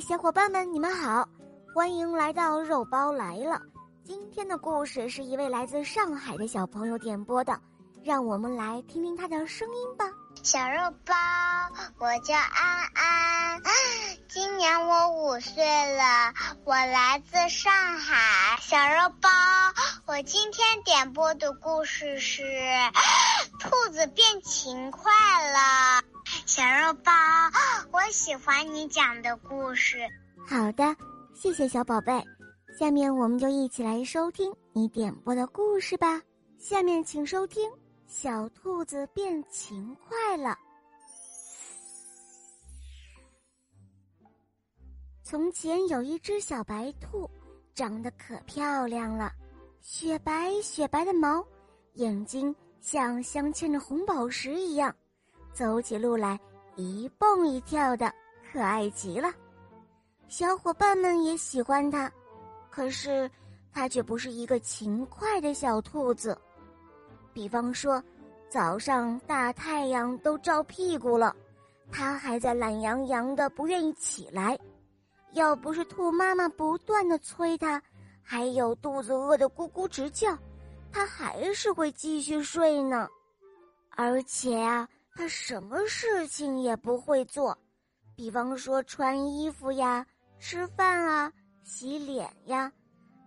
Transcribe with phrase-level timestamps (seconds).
[0.00, 1.28] 小伙伴们，你们好，
[1.74, 3.60] 欢迎来到肉包来了。
[4.04, 7.58] 今天的故事是一位来自上海的小朋友点播的，
[8.04, 10.04] 让我们来听听他的声音吧。
[10.42, 11.14] 小肉包，
[11.98, 13.62] 我叫安安，
[14.28, 15.64] 今年我五岁
[15.96, 16.32] 了，
[16.64, 18.56] 我来自上海。
[18.60, 19.28] 小肉包，
[20.06, 22.42] 我今天点播的故事是
[23.58, 25.12] 《兔子变勤快
[25.52, 26.02] 了》。
[26.48, 27.12] 小肉包，
[27.92, 29.98] 我喜欢你讲的故事。
[30.46, 30.96] 好的，
[31.34, 32.24] 谢谢小宝贝。
[32.78, 36.22] 下面我们就一起来收听你点播的故事吧。
[36.56, 37.70] 下面请收听
[38.06, 40.48] 《小兔子变勤快了》。
[45.22, 47.28] 从前有一只小白兔，
[47.74, 49.30] 长得可漂亮了，
[49.82, 51.46] 雪白雪白的毛，
[51.92, 54.96] 眼睛像镶嵌着红宝石一样。
[55.58, 56.38] 走起路来
[56.76, 58.14] 一蹦一跳的，
[58.52, 59.28] 可爱极了。
[60.28, 62.08] 小伙伴们也喜欢它，
[62.70, 63.28] 可是
[63.72, 66.40] 它却不是一个勤快的小兔子。
[67.32, 68.00] 比方说，
[68.48, 71.34] 早上大太阳都照屁股了，
[71.90, 74.56] 它还在懒洋洋的不愿意起来。
[75.32, 77.82] 要不是兔妈妈不断的催它，
[78.22, 80.38] 还有肚子饿的咕咕直叫，
[80.92, 83.08] 它还是会继续睡呢。
[83.96, 84.88] 而且啊。
[85.18, 87.58] 他什么事情也不会做，
[88.14, 90.06] 比方说穿衣服呀、
[90.38, 91.32] 吃饭啊、
[91.64, 92.72] 洗脸呀，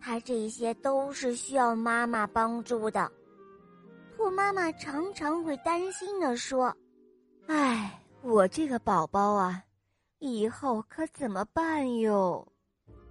[0.00, 3.12] 他这些都是需要妈妈帮助的。
[4.16, 6.74] 兔妈妈常常会担心的说
[7.48, 9.62] ：“哎，我这个宝宝啊，
[10.20, 12.50] 以后可怎么办哟？”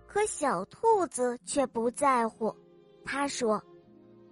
[0.08, 2.52] 可小兔子却不在乎，
[3.06, 3.64] 他说：“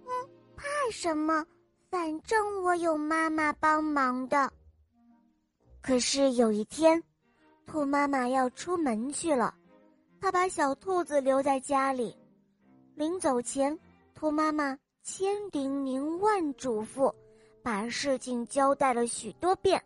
[0.04, 0.10] 嗯，
[0.56, 1.46] 怕什么？”
[1.92, 4.50] 反正我有妈妈帮忙的。
[5.82, 7.02] 可是有一天，
[7.66, 9.54] 兔妈妈要出门去了，
[10.18, 12.16] 她把小兔子留在家里。
[12.94, 13.78] 临走前，
[14.14, 17.14] 兔妈妈千叮咛万嘱咐，
[17.62, 19.78] 把事情交代了许多遍，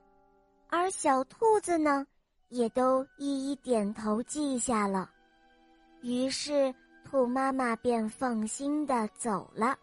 [0.68, 2.06] 而小兔子呢，
[2.50, 5.10] 也都一一点头记下了。
[6.02, 6.72] 于是，
[7.02, 9.76] 兔妈妈便放心的走了。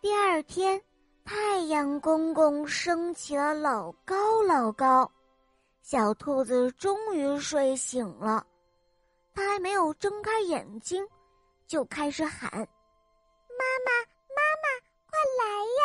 [0.00, 0.80] 第二天。
[1.24, 5.10] 太阳公公升起了老高老高，
[5.80, 8.46] 小兔子终于睡醒了。
[9.32, 11.06] 它还没有睁开眼睛，
[11.66, 13.90] 就开始喊：“妈妈，
[14.36, 14.68] 妈妈，
[15.08, 15.82] 快来呀！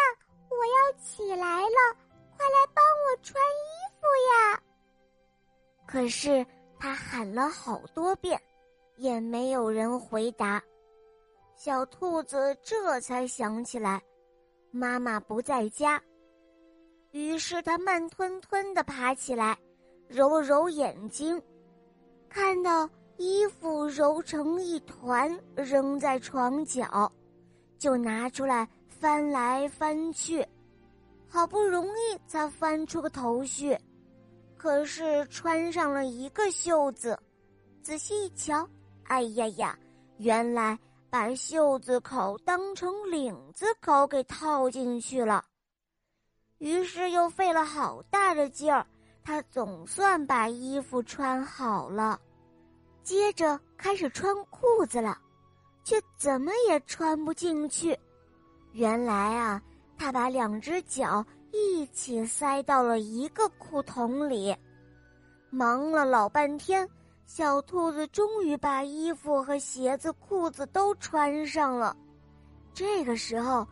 [0.50, 1.98] 我要起来了，
[2.38, 4.62] 快来帮我穿衣服呀！”
[5.88, 6.46] 可是
[6.78, 8.40] 它喊了好多遍，
[8.98, 10.62] 也没有人回答。
[11.56, 14.02] 小兔子这才想起来。
[14.72, 16.02] 妈妈不在家，
[17.12, 19.58] 于是他慢吞吞的爬起来，
[20.08, 21.42] 揉了揉眼睛，
[22.30, 22.88] 看到
[23.18, 27.12] 衣服揉成一团扔在床角，
[27.80, 30.46] 就拿出来翻来翻去，
[31.28, 33.76] 好不容易才翻出个头绪，
[34.56, 37.18] 可是穿上了一个袖子，
[37.82, 38.70] 仔细一瞧，
[39.06, 39.78] 哎呀呀，
[40.18, 40.78] 原来。
[41.10, 45.44] 把袖子口当成领子口给套进去了，
[46.60, 48.86] 于是又费了好大的劲儿，
[49.24, 52.20] 他总算把衣服穿好了。
[53.04, 55.18] 接着开始穿裤子了，
[55.84, 57.98] 却怎么也穿不进去。
[58.74, 59.60] 原来啊，
[59.98, 64.56] 他把两只脚一起塞到了一个裤筒里，
[65.50, 66.88] 忙了老半天。
[67.32, 71.96] 小兔子终于把衣服和鞋子、裤子都穿上了。
[72.74, 73.66] 这个时候，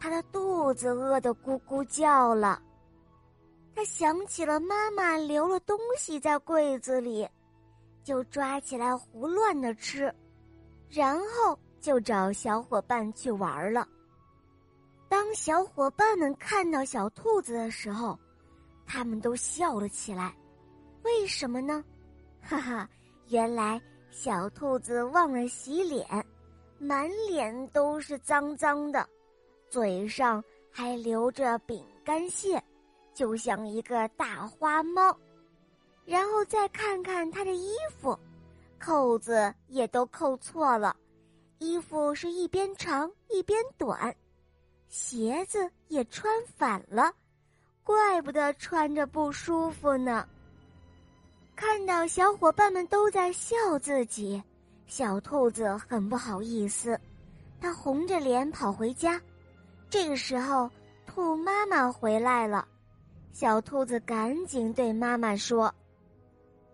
[0.00, 2.60] 它的肚子饿得咕咕叫了。
[3.72, 7.26] 它想起了妈妈留了东西在柜子里，
[8.02, 10.12] 就抓起来胡乱的吃，
[10.90, 13.86] 然后就找小伙伴去玩了。
[15.08, 18.18] 当小伙伴们看到小兔子的时候，
[18.84, 20.34] 他们都笑了起来。
[21.04, 21.84] 为什么呢？
[22.42, 22.88] 哈哈。
[23.34, 23.82] 原来
[24.12, 26.06] 小兔子忘了洗脸，
[26.78, 29.04] 满脸都是脏脏的，
[29.68, 30.40] 嘴上
[30.70, 32.62] 还留着饼干屑，
[33.12, 35.18] 就像一个大花猫。
[36.04, 38.16] 然后再看看他的衣服，
[38.78, 40.94] 扣子也都扣错了，
[41.58, 44.14] 衣服是一边长一边短，
[44.86, 47.12] 鞋子也穿反了，
[47.82, 50.24] 怪不得穿着不舒服呢。
[51.56, 54.42] 看到小伙伴们都在笑自己，
[54.86, 56.98] 小兔子很不好意思，
[57.60, 59.20] 它红着脸跑回家。
[59.88, 60.68] 这个时候，
[61.06, 62.66] 兔妈妈回来了，
[63.32, 65.72] 小兔子赶紧对妈妈说：“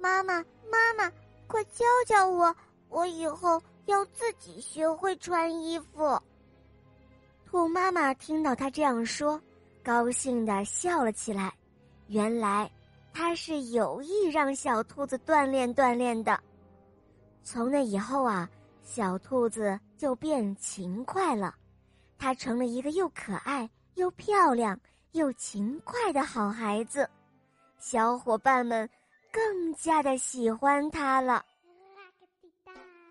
[0.00, 1.12] 妈妈，妈妈，
[1.46, 2.54] 快教教我，
[2.88, 6.18] 我以后要自己学会穿衣服。”
[7.44, 9.40] 兔妈妈听到他这样说，
[9.82, 11.52] 高兴的笑了起来。
[12.06, 12.70] 原来
[13.12, 16.38] 他是有意让小兔子锻炼锻炼的。
[17.42, 18.48] 从那以后啊，
[18.82, 21.54] 小兔子就变勤快了，
[22.18, 24.78] 它成了一个又可爱又漂亮
[25.12, 27.08] 又勤快的好孩子。
[27.78, 28.88] 小伙伴们
[29.32, 31.44] 更加的喜欢它了。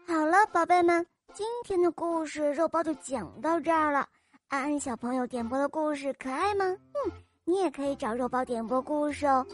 [0.07, 4.07] 好了，宝贝们，今天的故事肉包就讲到这儿了。
[4.47, 6.65] 安安小朋友点播的故事可爱吗？
[6.65, 7.11] 嗯，
[7.45, 9.45] 你也可以找肉包点播故事哦，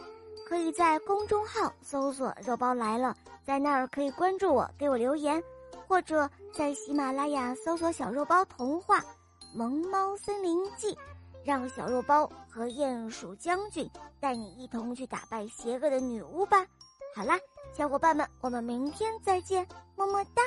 [0.48, 5.42] 可以在公众号搜索“肉包来了”，在那儿可以关注我，给我留言，
[5.88, 9.04] 或者在喜马拉雅搜索“小肉包童话
[9.52, 10.96] 萌猫森林记”，
[11.42, 13.90] 让小肉包和鼹鼠将军
[14.20, 16.64] 带你一同去打败邪恶的女巫吧。
[17.16, 17.36] 好啦，
[17.72, 19.66] 小伙伴们，我们明天再见，
[19.96, 20.42] 么么哒。